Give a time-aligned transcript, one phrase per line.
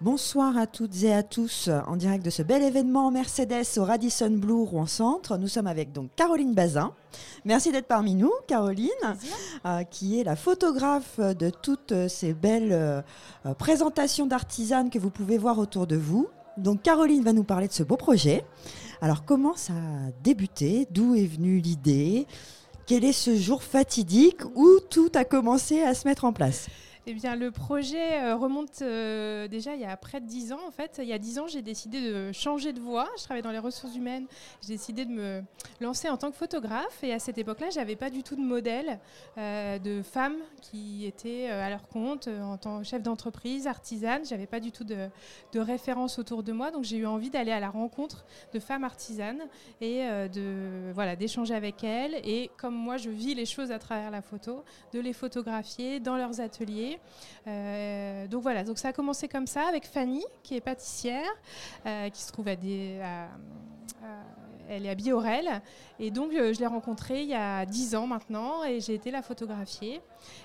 [0.00, 4.30] Bonsoir à toutes et à tous en direct de ce bel événement Mercedes au Radisson
[4.30, 5.36] Blue Rouen Centre.
[5.38, 6.92] Nous sommes avec donc Caroline Bazin.
[7.44, 8.88] Merci d'être parmi nous, Caroline,
[9.66, 13.02] euh, qui est la photographe de toutes ces belles euh,
[13.58, 16.28] présentations d'artisanes que vous pouvez voir autour de vous.
[16.58, 18.44] Donc Caroline va nous parler de ce beau projet.
[19.00, 20.86] Alors comment ça a débuté?
[20.92, 22.28] D'où est venue l'idée?
[22.86, 24.44] Quel est ce jour fatidique?
[24.54, 26.68] Où tout a commencé à se mettre en place?
[27.10, 30.60] Eh bien, le projet euh, remonte euh, déjà il y a près de 10 ans.
[30.66, 33.08] En fait, il y a 10 ans, j'ai décidé de changer de voie.
[33.16, 34.26] Je travaille dans les ressources humaines.
[34.60, 35.42] J'ai décidé de me
[35.80, 37.02] lancer en tant que photographe.
[37.02, 38.98] Et à cette époque-là, j'avais pas du tout de modèle
[39.38, 44.26] euh, de femmes qui étaient à leur compte en tant que chef d'entreprise, artisane.
[44.26, 45.08] J'avais pas du tout de,
[45.54, 46.70] de référence autour de moi.
[46.70, 49.40] Donc, j'ai eu envie d'aller à la rencontre de femmes artisanes
[49.80, 52.16] et de voilà d'échanger avec elles.
[52.24, 56.18] Et comme moi, je vis les choses à travers la photo, de les photographier dans
[56.18, 56.97] leurs ateliers
[57.46, 61.30] euh, donc voilà, donc ça a commencé comme ça avec Fanny, qui est pâtissière,
[61.86, 63.00] euh, qui se trouve à des,
[64.68, 65.62] elle est à Biorel.
[66.00, 69.10] Et donc, euh, je l'ai rencontrée il y a 10 ans maintenant et j'ai été
[69.10, 70.00] la photographier.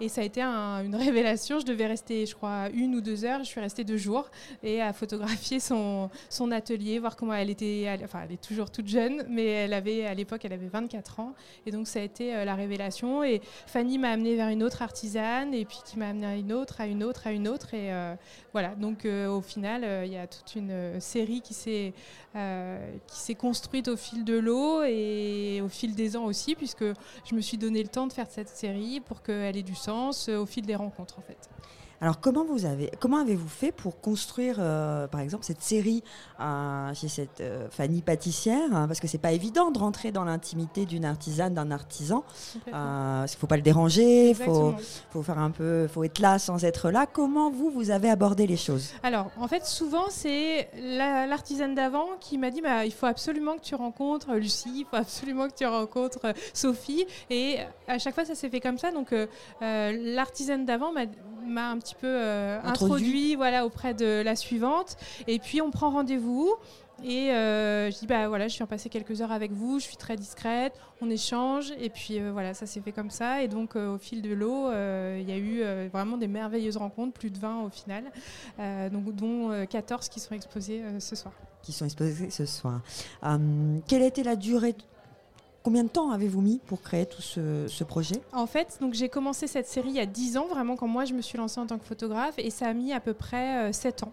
[0.00, 1.60] Et ça a été une révélation.
[1.60, 3.40] Je devais rester, je crois, une ou deux heures.
[3.40, 4.30] Je suis restée deux jours
[4.62, 6.10] et à photographier son,
[6.50, 7.88] atelier, voir comment elle était.
[8.02, 11.34] enfin, elle est toujours toute jeune, mais elle avait, à l'époque, elle avait 24 ans.
[11.64, 13.22] Et donc, ça a été euh, la révélation.
[13.22, 16.52] Et Fanny m'a amenée vers une autre artisane et puis qui m'a amenée à une
[16.52, 17.74] autre, à une autre, à une autre.
[17.74, 18.14] Et euh,
[18.52, 18.74] voilà.
[18.74, 21.92] Donc, au final, il y a toute une série qui s'est
[23.06, 26.84] qui s'est construite au fil de l'eau et au fil des ans aussi, puisque
[27.24, 30.28] je me suis donné le temps de faire cette série pour qu'elle ait du sens
[30.28, 31.50] euh, au fil des rencontres en fait.
[32.00, 36.02] Alors comment vous avez, comment avez-vous fait pour construire, euh, par exemple, cette série
[36.40, 40.24] euh, chez cette euh, Fanny pâtissière hein, Parce que c'est pas évident de rentrer dans
[40.24, 42.24] l'intimité d'une artisane, d'un artisan.
[42.66, 44.74] Il ne faut pas le déranger, il faut,
[45.10, 47.06] faut, faire un peu, faut être là sans être là.
[47.06, 48.92] Comment vous vous avez abordé les choses?
[49.02, 53.62] Alors en fait, souvent c'est l'artisane d'avant qui m'a dit bah, il faut absolument que
[53.62, 57.06] tu rencontres Lucie, il faut absolument que tu rencontres Sophie.
[57.30, 57.58] Et
[57.88, 58.90] à chaque fois ça s'est fait comme ça.
[58.92, 59.14] Donc
[59.60, 61.06] l'artisane d'avant m'a
[61.46, 63.34] m'a un petit peu euh, introduit.
[63.34, 64.96] voilà, auprès de la suivante.
[65.26, 66.54] Et puis on prend rendez-vous.
[67.04, 69.84] Et euh, je dis bah voilà, je suis en passer quelques heures avec vous, je
[69.84, 73.42] suis très discrète, on échange et puis euh, voilà, ça s'est fait comme ça.
[73.42, 77.28] Et donc au fil de l'eau, il y a eu vraiment des merveilleuses rencontres, plus
[77.30, 78.04] de 20 au final,
[78.90, 81.34] donc dont 14 qui sont exposées ce soir.
[81.62, 82.80] Qui sont exposées ce soir.
[83.86, 84.74] quelle a été la durée
[85.66, 88.22] Combien de temps avez-vous mis pour créer tout ce, projet?
[88.32, 91.04] En fait, donc j'ai commencé cette série il y a 10 ans, vraiment quand moi
[91.06, 93.72] je me suis lancée en tant que photographe, et ça a mis à peu près
[93.72, 94.12] 7 euh, ans.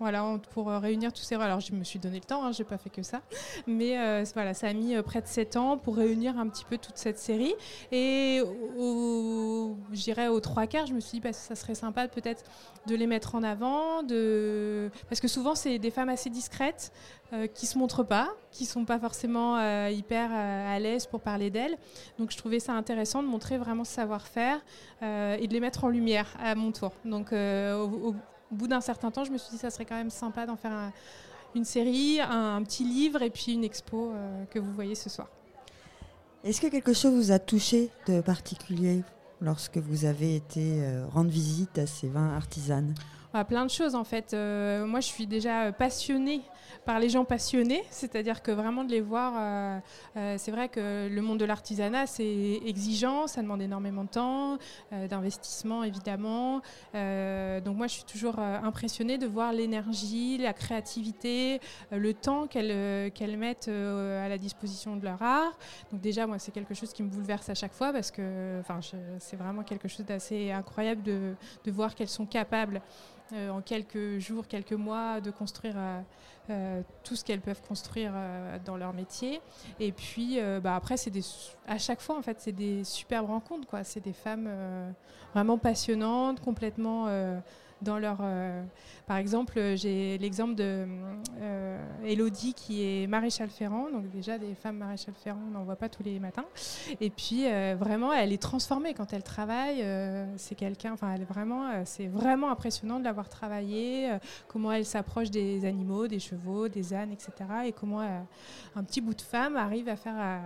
[0.00, 0.24] Voilà,
[0.54, 2.64] pour euh, réunir tous ces Alors, je me suis donné le temps, hein, je n'ai
[2.64, 3.20] pas fait que ça.
[3.66, 6.78] Mais euh, voilà, ça a mis près de 7 ans pour réunir un petit peu
[6.78, 7.52] toute cette série.
[7.92, 8.40] Et
[9.90, 12.44] dirais aux trois quarts, je me suis dit, bah, ça serait sympa peut-être
[12.86, 14.02] de les mettre en avant.
[14.02, 14.90] De...
[15.10, 16.92] Parce que souvent, c'est des femmes assez discrètes
[17.34, 21.76] euh, qui se montrent pas, qui sont pas forcément hyper à l'aise pour parler d'elles.
[22.18, 24.60] Donc, je trouvais ça intéressant de montrer vraiment ce savoir-faire
[25.02, 26.92] et de les mettre en lumière à mon tour.
[27.04, 28.14] Donc, au, au
[28.56, 30.56] bout d'un certain temps, je me suis dit que ça serait quand même sympa d'en
[30.56, 30.92] faire
[31.54, 35.28] une série, un, petit livre et puis une expo euh, que vous voyez ce soir.
[36.44, 39.02] Est-ce que quelque chose vous a touché de particulier
[39.40, 42.94] lorsque vous avez été euh, rendre visite à ces 20 artisanes?
[43.32, 44.34] Bah, Plein de choses en fait.
[44.34, 46.42] Euh, moi je suis déjà passionnée
[46.84, 49.78] par les gens passionnés, c'est-à-dire que vraiment de les voir, euh,
[50.16, 54.58] euh, c'est vrai que le monde de l'artisanat, c'est exigeant, ça demande énormément de temps,
[55.08, 56.62] d'investissement évidemment.
[56.94, 61.60] donc moi, je suis toujours impressionnée de voir l'énergie, la créativité,
[61.90, 65.52] le temps qu'elles qu'elles mettent à la disposition de leur art.
[65.92, 68.62] Donc déjà, moi, c'est quelque chose qui me bouleverse à chaque fois parce que
[69.18, 72.80] c'est vraiment quelque chose d'assez incroyable de, de voir qu'elles sont capables
[73.32, 75.76] en quelques jours, quelques mois, de construire
[76.50, 79.40] euh, tout ce qu'elles peuvent construire euh, dans leur métier.
[79.78, 81.22] Et puis, euh, bah, après, des,
[81.68, 83.66] à chaque fois, en fait, c'est des superbes rencontres.
[83.84, 84.50] C'est des femmes
[85.32, 87.06] vraiment passionnantes, complètement
[87.82, 88.18] dans leur.
[88.20, 88.62] Euh,
[89.06, 90.86] par exemple, j'ai l'exemple de
[91.40, 93.90] euh, Elodie qui est maréchal Ferrand.
[93.90, 96.44] Donc déjà des femmes maréchal Ferrand, on n'en voit pas tous les matins.
[97.00, 99.84] Et puis euh, vraiment, elle est transformée quand elle travaille.
[100.36, 100.92] c'est quelqu'un.
[100.92, 101.84] Enfin, elle est vraiment.
[101.84, 104.10] c'est vraiment impressionnant de l'avoir travaillé.
[104.48, 107.32] comment elle s'approche des animaux, des chevaux, des ânes, etc.
[107.66, 110.40] Et comment un petit bout de femme arrive à faire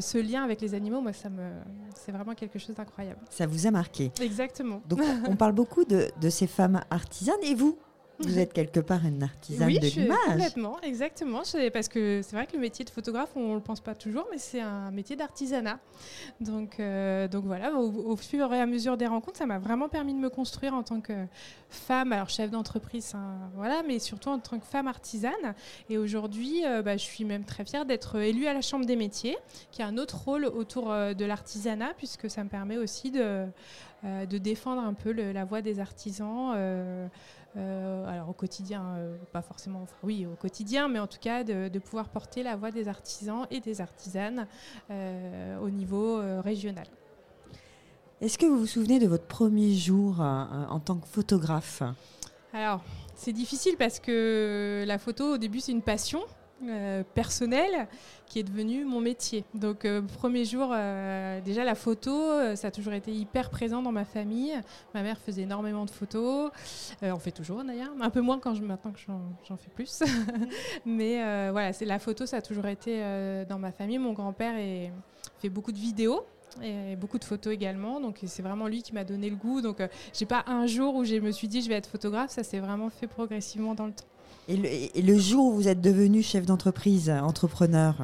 [0.00, 1.00] ce lien avec les animaux.
[1.00, 1.50] Moi, ça me.
[1.94, 3.20] C'est vraiment quelque chose d'incroyable.
[3.30, 4.10] Ça vous a marqué.
[4.20, 4.80] Exactement.
[4.88, 7.42] Donc on parle beaucoup de, de ces femmes artisanes.
[7.42, 7.76] Et vous
[8.20, 10.18] Vous êtes quelque part une artisane oui, de l'image.
[10.26, 11.42] Complètement, exactement.
[11.72, 14.26] Parce que c'est vrai que le métier de photographe, on ne le pense pas toujours,
[14.30, 15.80] mais c'est un métier d'artisanat.
[16.40, 20.14] Donc, euh, donc voilà, au, fur et à mesure des rencontres, ça m'a vraiment permis
[20.14, 21.26] de me construire en tant que
[21.68, 25.54] femme, alors chef d'entreprise, hein, voilà, mais surtout en tant que femme artisane.
[25.90, 28.96] Et aujourd'hui, euh, bah, je suis même très fière d'être élue à la Chambre des
[28.96, 29.36] métiers,
[29.72, 33.44] qui a un autre rôle autour euh, de l'artisanat, puisque ça me permet aussi de,
[34.04, 36.54] de défendre un peu la voix des artisans.
[37.56, 41.44] Euh, alors au quotidien, euh, pas forcément, enfin, oui au quotidien, mais en tout cas
[41.44, 44.46] de, pouvoir porter la voix des artisans et des artisanes
[44.90, 46.86] euh, au niveau régional.
[48.20, 51.82] Est-ce que vous vous souvenez de votre premier jour en tant que photographe?
[52.52, 52.82] Alors
[53.14, 56.20] c'est difficile parce que la photo au début c'est une passion.
[56.62, 57.88] Euh, personnel
[58.26, 59.44] qui est devenu mon métier.
[59.54, 63.92] Donc, euh, premier jour, euh, déjà la photo, ça a toujours été hyper présent dans
[63.92, 64.54] ma famille.
[64.94, 66.50] Ma mère faisait énormément de photos.
[67.02, 70.02] on fait toujours d'ailleurs, un peu moins quand je, maintenant que j'en fais plus.
[70.86, 73.00] Mais voilà, c'est la photo, ça a toujours été
[73.48, 73.98] dans ma famille.
[73.98, 74.54] Mon grand-père
[75.38, 76.24] fait beaucoup de vidéos
[76.62, 78.00] et beaucoup de photos également.
[78.00, 79.60] Donc c'est vraiment lui qui m'a donné le goût.
[79.60, 79.82] Donc
[80.14, 82.30] j'ai pas un jour où je me suis dit je vais être photographe.
[82.30, 84.06] Ça s'est vraiment fait progressivement dans le temps.
[84.48, 87.96] Et le, jour où vous êtes devenu chef d'entreprise, entrepreneur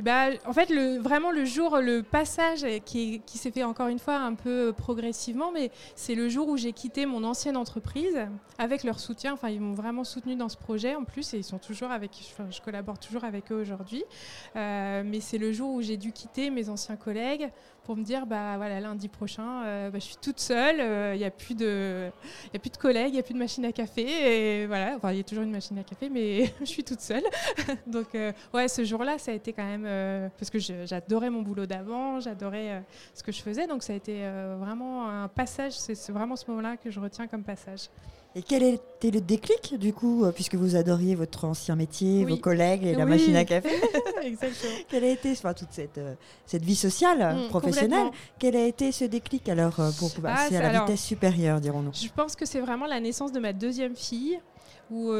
[0.00, 0.70] bah, En fait,
[1.00, 5.70] vraiment le jour, le passage qui, s'est fait encore une fois un peu progressivement, mais
[5.94, 8.18] c'est le jour où j'ai quitté mon ancienne entreprise
[8.58, 9.32] avec leur soutien.
[9.32, 12.10] Enfin, ils m'ont vraiment soutenu dans ce projet en plus et ils sont toujours avec,
[12.50, 14.04] je collabore toujours avec eux aujourd'hui.
[14.56, 17.50] Euh, mais c'est le jour où j'ai dû quitter mes anciens collègues
[17.86, 21.16] pour me dire bah voilà lundi prochain euh, bah, je suis toute seule, il euh,
[21.16, 22.10] n'y a plus de
[22.52, 25.12] a plus de collègues, il n'y a plus de machine à café et voilà, enfin
[25.12, 27.24] il y a toujours une machine à café mais je suis toute seule.
[27.86, 31.66] Donc euh, ouais, ce jour-là, ça a été quand même parce que j'adorais mon boulot
[31.66, 32.82] d'avant, j'adorais
[33.14, 33.66] ce que je faisais.
[33.66, 34.28] Donc ça a été
[34.58, 37.88] vraiment un passage, c'est vraiment ce moment-là que je retiens comme passage.
[38.36, 42.36] Et quel était le déclic, du coup, euh, puisque vous adoriez votre ancien métier, vos
[42.36, 43.70] collègues et la machine à café?
[44.22, 44.74] Exactement.
[44.90, 48.08] Quelle a été enfin, toute cette, euh, cette vie sociale, mm, professionnelle
[48.38, 51.94] Quel a été ce déclic alors euh, pour passer ah, à la vitesse supérieure, dirons-nous?
[51.94, 54.38] Je pense que c'est vraiment la naissance de ma deuxième fille
[54.90, 55.12] où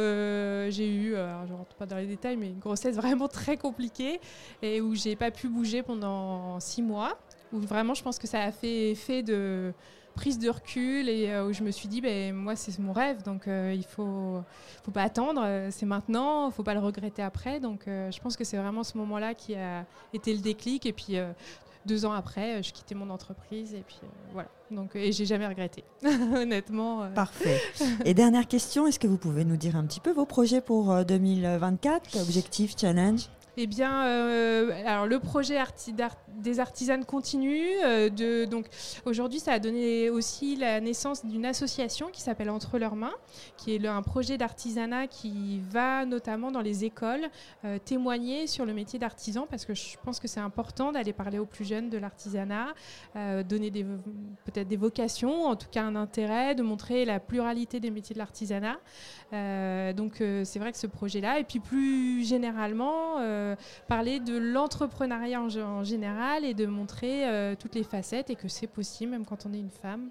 [0.68, 3.56] j'ai eu, alors je ne rentre pas dans les détails, mais une grossesse vraiment très
[3.56, 4.20] compliquée
[4.62, 7.18] et où j'ai pas pu bouger pendant six mois.
[7.52, 9.72] Où vraiment, je pense que ça a fait effet de
[10.16, 13.22] prise de recul et euh, où je me suis dit, ben, moi, c'est mon rêve,
[13.22, 14.42] donc euh, il faut,
[14.82, 17.60] faut pas attendre, euh, c'est maintenant, il faut pas le regretter après.
[17.60, 20.86] Donc je pense que c'est vraiment ce moment-là qui a été le déclic.
[20.86, 21.16] Et puis
[21.86, 24.00] deux ans après, je quittais mon entreprise et puis
[24.32, 24.48] voilà.
[24.70, 25.84] Donc et j'ai jamais regretté,
[26.34, 27.08] honnêtement.
[27.14, 27.60] Parfait.
[28.04, 31.04] Et dernière question, est-ce que vous pouvez nous dire un petit peu vos projets pour
[31.04, 33.28] 2024, objectifs, challenge?
[33.58, 35.56] Eh bien, euh, le projet
[36.28, 37.64] des artisanes continue.
[37.84, 38.66] Euh, donc
[39.06, 43.14] aujourd'hui, ça a donné aussi la naissance d'une association qui s'appelle Entre leurs mains,
[43.56, 47.30] qui est un projet d'artisanat qui va notamment dans les écoles
[47.64, 51.38] euh, témoigner sur le métier d'artisan, parce que je pense que c'est important d'aller parler
[51.38, 52.74] aux plus jeunes de l'artisanat,
[53.48, 58.14] donner peut-être des vocations, en tout cas un intérêt, de montrer la pluralité des métiers
[58.14, 58.76] de l'artisanat.
[59.94, 63.16] donc c'est vrai que ce projet-là, et puis plus généralement
[63.88, 68.66] parler de l'entrepreneuriat en, général et de montrer euh, toutes les facettes et que c'est
[68.66, 70.08] possible, même quand on est une femme,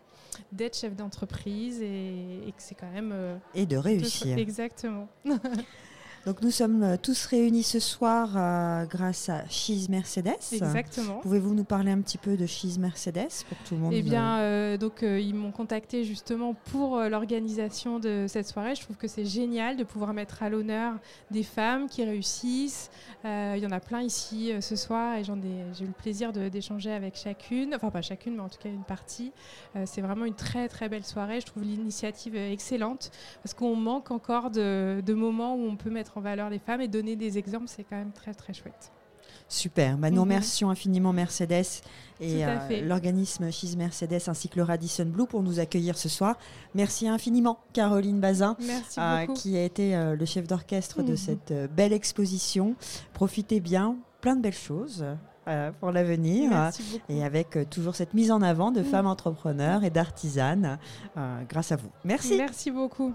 [0.52, 3.12] d'être chef d'entreprise et, que c'est quand même...
[3.14, 4.38] Euh, et de réussir.
[4.38, 5.08] Exactement.
[6.26, 10.32] Donc nous sommes euh, tous réunis ce soir euh, grâce à Cheese Mercedes.
[10.52, 11.20] Exactement.
[11.22, 14.40] Pouvez-vous nous parler un petit peu de Cheese Mercedes pour tout le monde Eh bien,
[14.40, 18.74] euh, donc ils m'ont contacté justement pour l'organisation de cette soirée.
[18.74, 20.96] Je trouve que c'est génial de pouvoir mettre à l'honneur
[21.30, 22.90] des femmes qui réussissent.
[23.24, 27.16] Il y en a plein ici ce soir et j'ai eu le plaisir d'échanger avec
[27.16, 29.32] chacune, enfin pas chacune, mais en tout cas une partie.
[29.86, 31.40] c'est vraiment une très très belle soirée.
[31.40, 33.12] Je trouve l'initiative excellente
[33.44, 36.82] parce qu'on manque encore de, de moments où on peut mettre en valeur les femmes
[36.82, 38.92] et donner des exemples, c'est quand même très très chouette.
[39.48, 39.98] Super.
[39.98, 40.22] Bah, nous mhm.
[40.22, 41.82] remercions infiniment Mercedes
[42.20, 46.38] et euh, l'organisme Cheese Mercedes ainsi que le Radisson Blue pour nous accueillir ce soir.
[46.74, 48.58] Merci infiniment Caroline Bazin
[48.98, 51.18] euh, qui a été euh, le chef d'orchestre de mhm.
[51.18, 52.76] cette belle exposition.
[53.14, 55.06] Profitez bien, plein de belles choses.
[55.80, 56.72] pour l'avenir
[57.08, 58.86] et avec toujours cette mise en avant de mhm.
[58.88, 60.80] femmes entrepreneurs et d'artisanes
[61.48, 61.92] grâce à vous.
[62.04, 62.38] Merci.
[62.38, 63.14] Merci beaucoup.